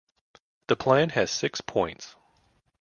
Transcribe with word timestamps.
The 0.65 0.75
plan 0.75 1.09
has 1.09 1.29
six 1.29 1.61
points. 1.61 2.15